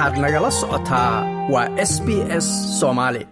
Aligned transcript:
waxaad 0.00 0.18
nagala 0.24 0.50
socotaa 0.60 1.14
waa 1.52 1.68
s 1.90 1.92
b 2.06 2.08
s 2.44 2.46
soomaali 2.80 3.22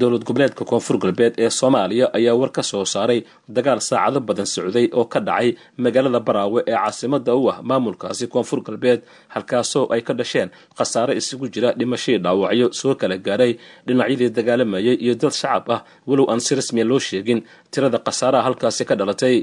dowlad 0.00 0.24
goboleedka 0.28 0.64
koonfur 0.70 0.96
galbeed 1.02 1.34
ee 1.44 1.50
soomaaliya 1.60 2.06
ayaa 2.18 2.34
war 2.40 2.50
ka 2.56 2.62
soo 2.70 2.84
saaray 2.94 3.20
dagaal 3.56 3.80
saacado 3.88 4.20
badan 4.28 4.48
socday 4.54 4.86
oo 4.98 5.04
ka 5.12 5.20
dhacay 5.28 5.48
magaalada 5.84 6.20
baraawe 6.26 6.60
ee 6.66 6.76
caasimada 6.76 7.32
u 7.40 7.48
ah 7.52 7.58
maamulkaasi 7.70 8.24
koonfur 8.34 8.60
galbeed 8.66 9.00
halkaasoo 9.34 9.84
ay 9.94 10.00
ka 10.08 10.12
dhasheen 10.18 10.48
khasaare 10.78 11.12
isugu 11.20 11.46
jira 11.54 11.68
dhimashadii 11.78 12.22
dhaawacyo 12.24 12.66
soo 12.80 12.94
kala 13.00 13.16
gaaray 13.26 13.52
dhinacyadii 13.86 14.30
dagaalamayay 14.38 14.96
iyo 15.04 15.14
dad 15.22 15.32
shacab 15.40 15.70
ah. 15.74 15.80
Walow 16.08 16.26
aan 16.32 16.40
si 16.46 16.52
rasmiya 16.58 16.84
loo 16.90 17.00
sheegin 17.08 17.40
tirada 17.72 17.98
khasaaraha 18.06 18.44
halkaasi 18.48 18.82
ka 18.88 18.94
dhalatay 19.00 19.36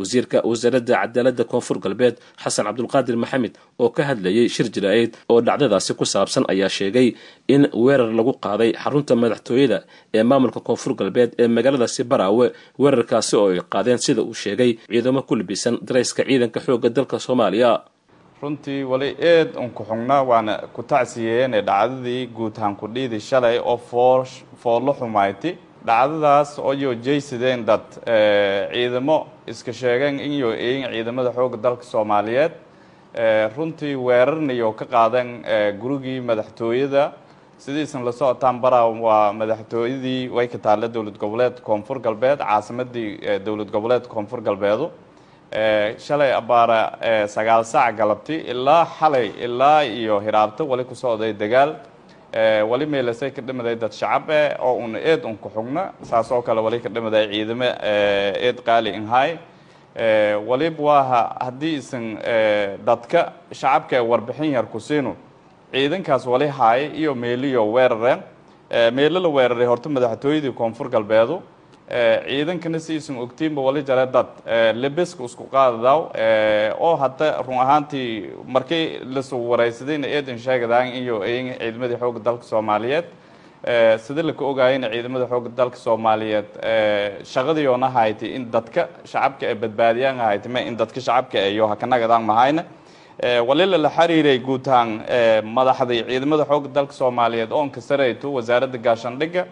wasiirka 0.00 0.38
wasaaradda 0.50 0.94
cadaaladda 1.02 1.44
koonfur 1.52 1.78
galbeed 1.84 2.16
xasan 2.42 2.64
cabdulqaadir 2.68 3.16
maxamed 3.22 3.54
oo 3.82 3.88
ka 3.96 4.02
hadlayay 4.08 4.48
shir 4.54 4.66
jira-eed 4.74 5.12
oo 5.32 5.38
dhacdadaasi 5.48 5.92
ku 6.00 6.04
saabsan 6.14 6.44
ayaa 6.52 6.68
sheegay 6.78 7.08
in 7.54 7.62
weerar 7.84 8.10
lagu 8.18 8.32
qaaday 8.46 8.70
xarunta 8.82 9.12
madaxtooyada 9.22 9.78
ee 10.18 10.22
maamulka 10.30 10.60
koonfur 10.68 10.92
galbeed 11.00 11.30
ee 11.42 11.48
magaaladaasi 11.56 12.02
baraawe 12.12 12.46
weerarkaasi 12.82 13.34
oo 13.40 13.46
ay 13.54 13.60
qaadeen 13.74 13.98
sida 14.06 14.22
uu 14.22 14.34
sheegay 14.44 14.70
ciidamo 14.92 15.20
ku 15.28 15.34
libisan 15.40 15.74
darayska 15.88 16.22
ciidanka 16.28 16.60
xoogga 16.66 16.88
dalka 16.96 17.16
soomaaliya. 17.26 17.72
Runtii 18.42 18.82
wali 18.90 19.08
eed 19.30 19.56
un 19.62 19.70
ku 19.76 19.82
xugnaa 19.88 20.22
waana 20.30 20.52
ku 20.74 20.82
tacsiyeene 20.90 21.58
dhacdadii 21.68 22.26
guud 22.36 22.54
ahaan 22.58 22.76
ku 22.80 22.86
dhiidi 22.94 23.18
shalay 23.28 23.56
oo 23.58 23.76
foo 23.90 24.24
foollo 24.62 24.92
xumayti 25.00 25.50
dhacdadaas 25.86 26.58
oo 26.58 26.72
jaysadeen 27.06 27.64
dad 27.66 27.86
ciidamo 28.72 29.26
iska 29.46 29.72
sheegeen 29.72 30.20
inyo 30.20 30.52
eegin 30.54 30.90
ciidamada 30.92 31.30
xoogga 31.32 31.56
dalka 31.62 31.82
soomaaliyeed 31.82 32.52
runtii 33.56 33.94
weerarnayo 33.96 34.72
ka 34.72 34.84
qaadeen 34.84 35.42
gurigii 35.80 36.20
madaxtooyada. 36.20 37.12
Sidiisan 37.58 38.04
la 38.04 38.12
socotaan 38.12 38.60
baraa 38.60 38.86
waa 38.90 39.32
madaxtooyadii 39.32 40.28
way 40.30 40.46
ka 40.48 40.58
taalla 40.58 40.88
dowlad 40.88 41.18
goboleed 41.18 41.60
koonfur 41.60 41.98
galbeed 42.00 42.38
caasimadii 42.38 43.40
dowlad 43.44 43.70
goboleed 43.70 44.06
koonfur 44.06 44.40
galbeedu. 44.40 44.90
Shalay 45.98 46.32
abaara 46.32 47.26
sagaal 47.26 47.64
saac 47.64 47.96
galabti 47.96 48.34
ilaa 48.52 48.84
xalay 48.98 49.32
ilaa 49.44 49.82
iyo 49.84 50.20
hiraabto 50.20 50.66
wali 50.68 50.84
ku 50.84 50.94
socday 50.94 51.32
dagaal 51.32 51.74
wali 52.70 52.86
meelasay 52.86 53.30
ka 53.30 53.42
dhamaday 53.42 53.74
dad 53.76 53.92
shacab 53.92 54.30
eh 54.30 54.56
oo 54.60 54.74
una 54.84 54.98
eed 54.98 55.24
un 55.24 55.36
ku 55.36 55.48
xugna 55.48 55.92
saas 56.02 56.30
oo 56.32 56.42
kale 56.42 56.60
wali 56.60 56.80
ka 56.80 56.88
dhamaday 56.88 57.26
ciidamo 57.32 57.64
eed 57.64 58.60
qaali 58.66 58.90
inhay 58.90 59.38
waliba 60.46 60.82
waaha 60.82 61.36
haddii 61.40 61.76
isan 61.80 62.18
dadka 62.84 63.32
shacabka 63.52 63.96
ee 63.96 64.00
warbixin 64.04 64.52
yar 64.52 64.66
ku 64.66 64.80
siinu 64.80 65.16
ciidankaas 65.72 66.26
wali 66.26 66.46
haaya 66.48 66.92
iyo 66.94 67.14
meeliyo 67.14 67.72
weerareen. 67.72 68.20
Meelo 68.92 69.20
la 69.20 69.28
weeraray 69.28 69.66
horta 69.66 69.88
madaxtooyadii 69.88 70.52
koonfur 70.52 70.88
galbeedu 70.90 71.40
ciidankana 71.88 72.78
si 72.80 72.96
isan 72.96 73.16
ogtiinba 73.18 73.62
wali 73.62 73.82
jare 73.82 74.06
dad 74.12 74.26
lebeska 74.74 75.24
isku 75.24 75.44
qaadadaw 75.48 76.00
oo 76.86 76.96
hadda 76.96 77.42
run 77.46 77.58
ahaantii 77.64 78.30
markii 78.54 79.00
lasu 79.14 79.36
waraysadayna 79.50 80.06
eedan 80.06 80.38
sheegadaan 80.38 80.88
iyo 81.00 81.22
eyin 81.24 81.54
ciidamadii 81.58 81.96
xoogga 82.02 82.20
dalka 82.28 82.44
soomaaliyeed 82.44 83.06
sida 84.04 84.22
laka 84.22 84.44
ogaayayna 84.44 84.88
ciidamada 84.92 85.26
xoogga 85.32 85.50
dalka 85.56 85.76
soomaaliyeed 85.76 86.48
shaqadiyoona 87.32 87.88
haytay 87.96 88.30
in 88.36 88.44
dadka 88.52 88.88
shacabka 89.10 89.44
ee 89.50 89.54
badbaadiyaan 89.54 90.18
haytay 90.26 90.52
ma 90.52 90.60
in 90.60 90.76
dadka 90.76 91.00
shacabka 91.00 91.38
iyo 91.48 91.66
hakanagadaan 91.72 92.22
mahayna 92.30 92.62
walila 93.48 93.78
la 93.78 93.90
xiriiray 93.96 94.38
guud 94.38 94.68
ahaan 94.68 94.90
madaxdii 95.56 96.04
ciidamada 96.10 96.44
xoogga 96.50 96.68
dalka 96.68 96.92
soomaaliyeed 96.92 97.50
oon 97.52 97.70
ka 97.70 97.80
sarayto 97.80 98.28
wasaaradda 98.36 98.78
gaashaandhigga 98.78 99.42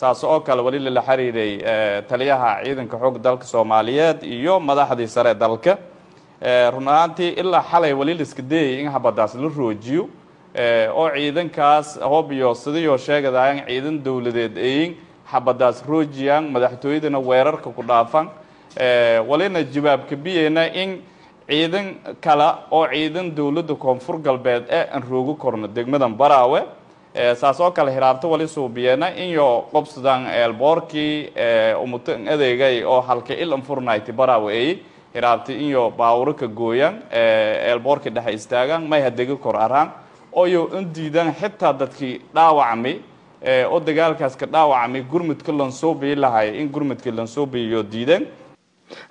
saas 0.00 0.24
oo 0.24 0.40
kale 0.46 0.62
wali 0.66 0.78
lala 0.78 1.02
xiriiray 1.08 1.52
taliyaha 2.08 2.50
ciidanka 2.64 2.96
xoogga 3.02 3.18
dalka 3.26 3.44
soomaaliyeed 3.52 4.22
iyo 4.22 4.54
madaxdii 4.60 5.06
sare 5.08 5.34
dalka. 5.34 5.76
Run 6.72 6.88
ahaantii 6.88 7.30
ilaa 7.40 7.62
xalay 7.70 7.92
wali 7.92 8.14
la 8.14 8.22
iska 8.22 8.42
dayay 8.42 8.80
in 8.80 8.88
habadaas 8.88 9.34
la 9.34 9.48
roojiyo. 9.58 10.08
Oo 10.94 11.08
ciidankaas 11.16 11.98
hoob 12.10 12.32
iyo 12.32 12.54
sidiyoo 12.54 12.96
sheegadayan 12.96 13.66
ciidan 13.66 14.02
dowladeed 14.04 14.56
eyin 14.56 14.96
xabadaas 15.30 15.84
roojiyaan 15.88 16.44
madaxtooyadana 16.54 17.18
weerarka 17.18 17.70
ku 17.70 17.82
dhaafan. 17.82 18.26
Walina 19.28 19.62
jawaabka 19.62 20.16
biyeyna 20.16 20.64
in 20.82 21.02
ciidan 21.48 21.86
kale 22.24 22.48
oo 22.70 22.86
ciidan 22.88 23.36
dowladda 23.36 23.74
koonfur 23.74 24.16
galbeed 24.18 24.64
ee 24.70 24.86
aan 24.94 25.02
roogo 25.10 25.34
korno. 25.34 25.66
Degmadan 25.68 26.14
baraawe 26.16 26.62
saas 27.14 27.60
oo 27.60 27.70
kale 27.70 27.90
hiraabto 27.92 28.30
wali 28.30 28.48
suubiyeena 28.48 29.08
inyo 29.16 29.64
qobsadan 29.72 30.26
eelboorkii 30.26 31.32
umutan 31.82 32.28
adeegay 32.28 32.84
oo 32.84 33.00
halka 33.00 33.34
il 33.34 33.52
anfurnayti 33.52 34.12
baraawe 34.12 34.52
ey 34.54 34.78
hiraabta 35.14 35.52
inyo 35.52 35.90
baawuro 35.90 36.34
ka 36.34 36.46
gooyan 36.46 37.02
eelboorkii 37.12 38.10
dhexe 38.14 38.32
istaagan 38.34 38.86
may 38.88 39.02
hadega 39.02 39.36
kor 39.36 39.56
araan 39.56 39.90
ooyo 40.32 40.64
un 40.72 40.84
diidan 40.94 41.34
xitaa 41.34 41.72
dadkii 41.72 42.20
dhaawacmay 42.34 42.94
oo 43.70 43.80
dagaalkaas 43.80 44.36
ka 44.36 44.46
dhaawacmay 44.46 45.02
gurmudka 45.02 45.52
lansoobiyi 45.52 46.14
lahay 46.14 46.60
in 46.62 46.68
gurmudka 46.70 47.10
lansoobiyiyo 47.10 47.82
diidan 47.82 48.26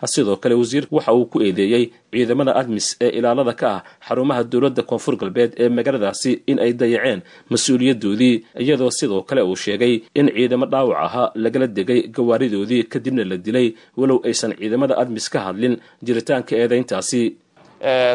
sidoo 0.05 0.35
kale 0.37 0.55
wasiirku 0.55 0.95
waxa 0.95 1.13
uu 1.13 1.25
ku 1.25 1.41
eedeeyey 1.41 1.91
ciidamada 2.11 2.55
admis 2.55 2.87
ee 3.01 3.09
ilaalada 3.19 3.53
ka 3.53 3.67
ah 3.75 3.83
xarumaha 4.07 4.43
dowladda 4.43 4.83
koonfur 4.83 5.15
galbeed 5.21 5.51
ee 5.63 5.69
magaaladaasi 5.69 6.31
in 6.51 6.59
ay 6.59 6.73
dayaceen 6.73 7.21
mas'uuliyadoodii 7.51 8.35
iyadoo 8.63 8.91
sidoo 8.99 9.21
kale 9.23 9.41
uu 9.41 9.55
sheegay 9.55 9.93
in 10.15 10.27
ciidamo 10.35 10.65
dhaawac 10.65 10.97
ahaa 11.05 11.31
lagala 11.35 11.67
degay 11.67 12.01
gawaaridoodii 12.15 12.83
kadibna 12.83 13.23
la 13.31 13.37
dilay 13.37 13.67
walow 13.97 14.19
aysan 14.25 14.51
ciidamada 14.59 14.97
admis 15.01 15.29
ka 15.29 15.39
hadlin 15.39 15.77
jiritaanka 16.03 16.55
eedayntaasi. 16.55 17.23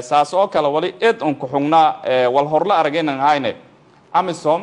Saas 0.08 0.34
oo 0.34 0.46
kale 0.48 0.69
wali 0.69 0.94
eed 1.00 1.22
un 1.22 1.34
ku 1.34 1.46
xugnaa 1.46 1.88
wal 2.34 2.46
horla 2.52 2.75
aragaynan 2.81 3.19
hayne 3.26 3.52
amisom 4.12 4.60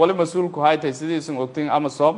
wali 0.00 0.12
mas'uulku 0.20 0.60
haytay 0.60 0.92
sidiisan 0.92 1.36
ogtin 1.44 1.70
amisom 1.70 2.14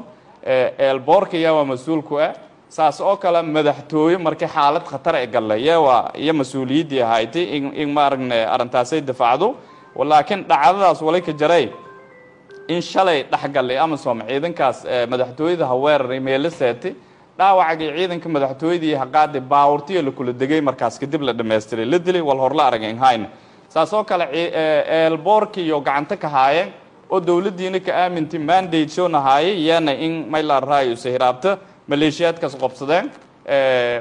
eelboorka 0.78 1.36
yaa 1.44 1.64
mas'uulku 1.64 2.14
ah 2.20 2.32
saas 2.76 2.96
oo 3.00 3.16
kale 3.22 3.40
madaxtooye 3.56 4.16
markii 4.26 4.48
xaalad 4.56 4.84
khatar 4.90 5.14
e 5.22 5.26
gallay 5.34 5.60
yewa 5.68 5.96
iyo 6.22 6.32
mas'uuliyaddii 6.40 7.02
haytay 7.12 7.44
in 7.82 7.88
ma 7.94 8.02
aragne 8.08 8.38
arrintaasay 8.54 9.00
dafacdo 9.10 9.48
laakiin 10.10 10.40
dhacdadaas 10.50 11.00
wali 11.06 11.20
ka 11.22 11.32
jaray 11.40 11.64
in 12.68 12.80
shalay 12.90 13.18
dhexgallay 13.32 13.78
amisom 13.84 14.18
ciidankaas 14.28 14.78
madaxtooyada 15.12 15.66
ha 15.70 15.74
weeraray 15.84 16.20
meelo 16.20 16.50
seetay. 16.50 16.92
Dhaawacagii 17.38 17.90
ciidanka 17.98 18.28
madaxtooyadii 18.36 18.94
haqaadi 19.02 19.40
baawurtiya 19.40 20.02
la 20.06 20.10
kula 20.10 20.32
degay 20.32 20.60
markaas 20.68 20.98
kadib 21.02 21.22
la 21.22 21.32
dhamaystiray 21.32 21.84
la 21.92 21.98
dilay 21.98 22.22
wal 22.28 22.38
horla 22.44 22.62
aragayn 22.70 22.98
hayna 23.04 23.28
saas 23.68 23.92
oo 23.92 24.04
kale 24.04 24.24
eelboorkii 24.34 25.64
iyo 25.68 25.80
gacanta 25.80 26.16
ka 26.16 26.28
haayeen 26.28 26.68
oo 27.10 27.20
dowladdiina 27.20 27.80
ka 27.86 27.92
aamintay 28.02 28.38
mandate 28.40 28.88
showna 28.88 29.20
haayay 29.20 29.54
iyana 29.62 29.92
in 29.94 30.26
maylar 30.30 30.62
raayusa 30.72 31.08
hiraabta 31.10 31.58
maleeshiyaadkaas 31.88 32.56
qobsadeen 32.56 33.10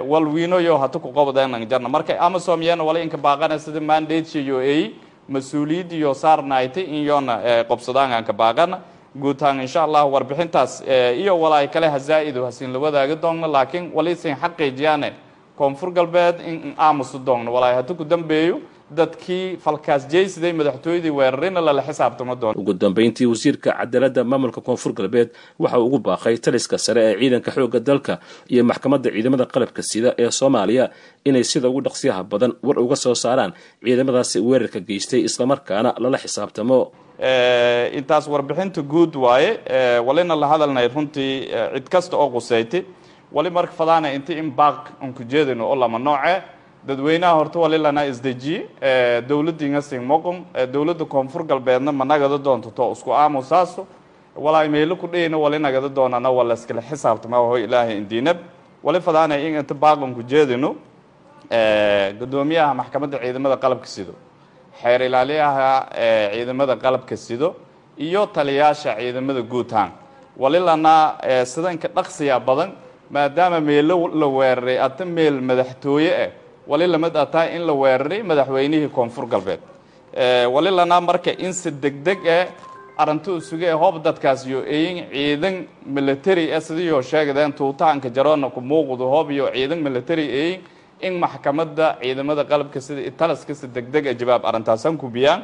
walwiinoyo 0.08 0.78
hata 0.78 1.00
ku 1.00 1.12
qobdeen 1.12 1.68
jarna. 1.70 1.90
Marka 1.90 2.20
amasom 2.20 2.62
iyana 2.62 2.84
wala 2.84 3.00
inka 3.00 3.18
baaqana 3.18 3.60
sida 3.60 3.80
mandate 3.80 4.40
iyo 4.42 4.60
ay 4.60 4.94
mas'uuliyaddiyo 5.30 6.14
saarnaaytay 6.14 6.84
in 6.84 7.06
yoona 7.06 7.64
qobsadaan 7.68 8.12
aan 8.14 8.24
ka 8.24 8.34
baaqana 8.34 8.80
guutaan 9.16 9.62
insha 9.62 9.84
allah 9.84 10.06
warbixintaas 10.08 10.84
iyo 11.18 11.40
walaay 11.40 11.68
kale 11.68 11.88
hazaa-ido 11.88 12.46
hasiin 12.46 12.74
la 12.74 12.80
wadaagi 12.80 13.16
doonno 13.16 13.48
laakiin 13.48 13.92
walisin 13.94 14.36
xaqiijiyaane 14.36 15.14
koonfur 15.58 15.92
galbeed 15.92 16.40
in 16.42 16.74
aamusu 16.78 17.20
doonno. 17.20 17.54
Walaay 17.54 17.76
hata 17.76 17.94
ku 17.94 18.04
dambeeyo 18.06 18.62
dadkii 19.00 19.58
falkaas 19.66 20.04
jeysiday 20.14 20.54
madaxtooyadii 20.60 21.12
weerarina 21.20 21.62
lala 21.68 21.82
xisaabtamo 21.88 22.36
doono 22.42 22.60
ugu 22.62 22.74
dambeyntii 22.84 23.26
wasiirka 23.34 23.70
cadaaladda 23.80 24.24
maamulka 24.32 24.62
koonfur 24.68 24.94
galbeed 25.00 25.30
waxa 25.60 25.78
uu 25.80 25.86
ugu 25.88 26.00
baaqay 26.08 26.36
taliska 26.46 26.78
sare 26.86 27.02
ee 27.10 27.16
ciidanka 27.20 27.52
xoogga 27.56 27.80
dalka 27.90 28.14
iyo 28.54 28.64
maxkamadda 28.70 29.10
ciidamada 29.16 29.46
qalabka 29.54 29.82
sida 29.92 30.10
ee 30.24 30.32
soomaaliya 30.40 30.86
inay 31.30 31.44
sida 31.52 31.68
ugu 31.70 31.82
dhaqsiyaha 31.88 32.22
badan 32.32 32.52
war 32.68 32.78
uga 32.86 32.96
soo 33.04 33.16
saaraan 33.24 33.52
ciidamadaasi 33.86 34.38
weerarka 34.48 34.80
geystay 34.90 35.22
islamarkaana 35.30 35.90
lala 36.04 36.18
xisaabtamo. 36.24 36.80
Intaas 38.00 38.26
warbixinta 38.34 38.82
guud 38.82 39.16
waaye 39.16 39.52
walina 40.08 40.36
la 40.36 40.48
hadalnay 40.52 40.88
runtii 40.96 41.34
cid 41.76 41.88
kasta 41.94 42.18
oo 42.18 42.30
qusaytay 42.36 42.82
wali 43.36 43.50
marka 43.58 43.74
fadaana 43.80 44.08
inta 44.18 44.34
in 44.42 44.50
baaq 44.60 44.80
aan 45.02 45.14
ku 45.18 45.24
jeedayno 45.32 45.64
oo 45.72 45.76
lama 45.76 46.00
nooce 46.00 46.36
dadweynaha 46.88 47.34
horta 47.34 47.60
wali 47.60 47.78
lana 47.78 48.06
isdejiye 48.06 48.68
dowladdiinga 49.30 49.82
singmoqon 49.82 50.38
dowladda 50.74 51.06
koonfur 51.06 51.44
galbeedna 51.44 51.92
ma 51.92 52.06
nagada 52.06 52.38
doonto 52.38 52.70
to 52.72 52.92
isku 52.92 53.12
aamusaaso 53.14 53.88
walaay 54.36 54.68
meelo 54.70 54.96
ku 54.96 55.08
dhayna 55.08 55.38
wali 55.38 55.60
nagada 55.60 55.90
doonana 55.90 56.30
wala 56.30 56.54
iskala 56.54 56.82
xisaabtama 56.82 57.40
waho 57.42 57.58
ilaahay 57.58 57.98
indiinab 57.98 58.38
wali 58.84 59.00
fadaana 59.02 59.38
in 59.40 59.56
inta 59.56 59.74
baaqan 59.74 60.14
ku 60.16 60.24
jeedayno 60.24 60.76
guddoomiyaha 62.20 62.74
maxkamadda 62.74 63.18
ciidamada 63.24 63.58
qalabka 63.58 63.88
sido 63.88 64.14
xeer 64.82 65.02
ilaaliyaha 65.08 65.68
ciidamada 66.34 66.76
qalabka 66.76 67.16
sido 67.18 67.56
iyo 67.98 68.26
taliyaasha 68.26 68.96
ciidamada 69.00 69.42
guutaan. 69.42 69.92
Walilana 70.38 71.16
sidanka 71.46 71.88
dhaqsiya 71.88 72.40
badan 72.40 72.72
maadaama 73.12 73.60
meelo 73.62 74.08
la 74.08 74.28
weeraray 74.28 74.80
ata 74.80 75.06
meel 75.06 75.42
madaxtooye 75.42 76.12
ah 76.26 76.30
wali 76.68 76.88
la 76.88 76.98
mid 76.98 77.16
ataa 77.16 77.46
in 77.56 77.62
la 77.68 77.74
weeraray 77.74 78.22
madaxweynihii 78.24 78.90
koonfur 78.90 79.26
galbeed. 79.28 79.60
Walilana 80.54 81.02
marka 81.02 81.32
in 81.38 81.54
si 81.54 81.72
degdeg 81.72 82.20
ah 82.28 82.48
arintu 82.98 83.38
isuge 83.38 83.72
hoob 83.72 84.04
dadkaas 84.04 84.46
iyo 84.46 84.64
eyin 84.66 85.06
ciidan 85.12 85.66
military 85.86 86.54
ah 86.54 86.62
sidiyoo 86.62 87.02
sheegdeen 87.02 87.54
tuutahanka 87.54 88.10
jaroona 88.10 88.50
ku 88.50 88.62
muuqdo 88.62 89.06
hoob 89.10 89.32
iyo 89.32 89.50
ciidan 89.54 89.80
military 89.82 90.26
eyin 90.42 90.62
in 91.02 91.14
maxkamadda 91.20 91.98
ciidamada 92.02 92.44
qalabka 92.46 92.80
sida 92.82 93.02
italiska 93.02 93.56
si 93.56 93.68
degdeg 93.68 94.08
a 94.08 94.14
jawaab 94.14 94.46
arintaasan 94.46 94.98
kubiyaan 94.98 95.42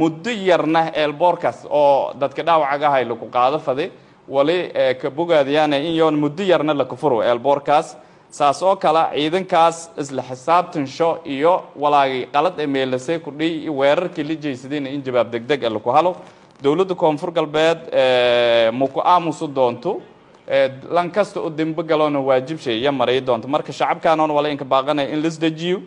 muddo 0.00 0.30
yarna 0.30 0.90
eelboorkaas 0.94 1.66
oo 1.70 2.12
dadka 2.20 2.42
dhaawacagahay 2.42 3.04
laku 3.04 3.26
qaado 3.30 3.58
faday 3.58 3.90
wali 4.28 4.58
ka 5.00 5.10
bogaadiyaan 5.10 5.72
in 5.74 5.94
yoon 6.00 6.16
muddo 6.18 6.42
yarna 6.42 6.74
lakufuro 6.74 7.22
eelboorkaas 7.22 7.96
saas 8.30 8.62
oo 8.62 8.76
kale 8.76 9.02
ciidankaas 9.14 9.90
isla 10.02 10.22
xisaabtansho 10.22 11.08
iyo 11.34 11.52
walaagay 11.76 12.26
qalad 12.34 12.54
ee 12.60 12.66
meelasay 12.66 13.18
kudhiy 13.18 13.68
weerarkii 13.68 14.24
la 14.24 14.34
jeysadayna 14.34 14.88
in 14.90 15.02
jawaab 15.02 15.30
degdeg 15.32 15.64
a 15.64 15.70
laku 15.70 15.90
halo. 15.90 16.16
Dowladda 16.62 16.94
koonfur 16.94 17.30
galbeed 17.32 17.78
maku 18.72 19.00
aamusu 19.00 19.46
doonto? 19.48 20.00
Lan 20.90 21.10
kasta 21.10 21.40
u 21.40 21.50
dembo 21.50 21.82
galoona 21.82 22.20
waajibshay 22.20 22.78
iyo 22.80 22.92
maray 22.92 23.20
doonto? 23.20 23.48
Marka 23.48 23.72
shacabkaanoon 23.72 24.30
wala 24.30 24.48
inka 24.50 24.64
baaqanaya 24.64 25.08
in 25.08 25.22
lasdejiyo 25.22 25.78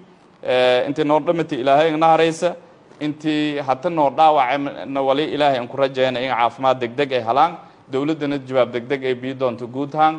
intii 0.88 1.04
noo 1.06 1.20
dhamata 1.20 1.56
ilaahay 1.56 1.90
igna 1.90 2.08
haraysa 2.08 2.56
intii 3.00 3.58
hata 3.68 3.90
noo 3.90 4.10
dhaawacana 4.10 5.02
wali 5.02 5.24
ilaahay 5.34 5.58
aan 5.60 5.68
ku 5.68 5.78
rajayna 5.78 6.20
in 6.22 6.32
caafimaad 6.32 6.80
degdeg 6.80 7.14
ay 7.14 7.22
helaan 7.24 7.54
dowladdana 7.92 8.38
jawaab 8.48 8.72
degdeg 8.76 9.06
ay 9.06 9.16
bii 9.16 9.34
doonto 9.42 9.68
guud 9.68 9.96
ahaan 9.96 10.16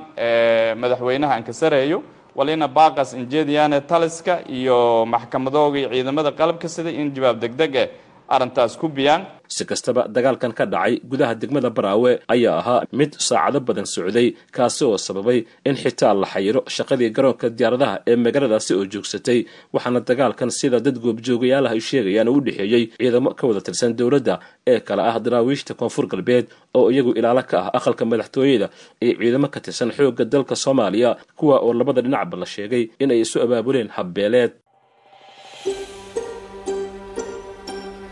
madaxweynaha 0.83 1.33
aan 1.35 1.45
ka 1.45 1.53
sareeyo 1.53 2.03
walina 2.37 2.69
baaqas 2.69 3.13
injeediyaane 3.15 3.81
taliska 3.81 4.35
iyo 4.49 5.07
maxkamadoogii 5.07 5.89
ciidamada 5.93 6.31
qalabka 6.33 6.69
sida 6.69 6.91
in 6.91 7.13
jawaab 7.15 7.39
degdeg 7.41 7.75
eh 7.77 7.89
arrintaas 8.35 8.75
ku 8.81 8.87
biyaan. 8.97 9.23
Si 9.57 9.65
kastaba 9.71 10.03
dagaalkan 10.17 10.53
ka 10.59 10.65
dhacay 10.73 10.95
gudaha 11.11 11.35
degmada 11.41 11.69
baraawe 11.77 12.13
ayaa 12.35 12.57
ahaa 12.61 12.81
mid 12.99 13.13
saacado 13.29 13.61
badan 13.69 13.85
socday 13.95 14.29
kaasi 14.57 14.83
oo 14.89 14.97
sababay 15.07 15.39
in 15.69 15.77
xitaa 15.83 16.15
la 16.21 16.27
xayiro 16.35 16.61
shaqadii 16.77 17.11
garoonka 17.17 17.47
diyaaradaha 17.59 17.95
ee 18.11 18.17
magaaladaasi 18.25 18.73
oo 18.79 18.85
joogsatay 18.93 19.39
waxaana 19.75 20.01
dagaalkan 20.09 20.51
sida 20.59 20.79
dad 20.87 20.97
goobjoogayaalaha 21.05 21.75
ay 21.77 21.83
sheegayaan 21.89 22.29
u 22.33 22.41
dhexeeyey 22.47 22.85
ciidamo 22.97 23.31
ka 23.39 23.45
wada 23.49 23.61
tirsan 23.67 23.93
dowladda 23.99 24.35
ee 24.73 24.79
kale 24.89 25.03
ah 25.11 25.17
daraawiishta 25.27 25.73
koonfur 25.81 26.07
galbeed 26.13 26.47
oo 26.79 26.87
iyagu 26.95 27.13
ilaalo 27.21 27.43
ka 27.51 27.59
ah 27.67 27.71
aqalka 27.79 28.05
madaxtooyada 28.13 28.67
iyo 29.05 29.13
ciidamo 29.21 29.49
ka 29.55 29.59
tirsan 29.67 29.91
xoogga 29.97 30.25
dalka 30.33 30.55
soomaaliya 30.65 31.11
kuwa 31.39 31.57
oo 31.67 31.73
labada 31.81 32.01
dhinacba 32.07 32.37
la 32.43 32.47
sheegay 32.55 32.85
inay 33.03 33.21
isu 33.25 33.37
abaabuleen 33.45 33.89
habbeeleed 33.97 34.53